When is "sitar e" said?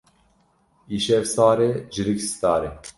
2.27-2.79